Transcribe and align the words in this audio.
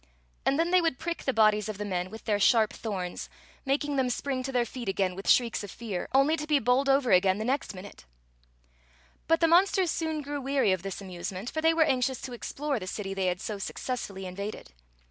And 0.47 0.57
then 0.57 0.71
they 0.71 0.81
would 0.81 0.97
prick 0.97 1.25
the 1.25 1.31
bodies 1.31 1.69
of 1.69 1.77
the 1.77 1.85
men 1.85 2.09
with 2.09 2.25
their 2.25 2.39
sharp 2.39 2.73
thorns, 2.73 3.29
making 3.65 3.97
them 3.97 4.09
spring 4.09 4.41
to 4.41 4.51
their 4.51 4.65
Story 4.65 4.81
of 4.81 4.87
the 4.87 4.91
Magic 4.93 4.95
Cloak 4.95 4.95
aai 4.95 4.95
feet 4.95 5.03
again 5.05 5.15
with 5.15 5.29
shrieks 5.29 5.63
of 5.63 5.69
fear, 5.69 6.07
only 6.11 6.35
to 6.37 6.47
be 6.47 6.57
bowled 6.57 6.89
over 6.89 7.11
again 7.11 7.37
the 7.37 7.45
next 7.45 7.75
minute. 7.75 8.05
But 9.27 9.41
the 9.41 9.47
monsters 9.47 9.91
soon 9.91 10.23
grew 10.23 10.41
weary 10.41 10.71
of 10.71 10.81
this 10.81 11.01
amuse 11.01 11.31
ment, 11.31 11.51
for 11.51 11.61
they 11.61 11.75
were 11.75 11.83
anxious 11.83 12.19
to 12.21 12.33
explore 12.33 12.79
the 12.79 12.87
city 12.87 13.13
they 13.13 13.27
had 13.27 13.39
so 13.41 13.59
successfully 13.59 14.25
invaded. 14.25 14.71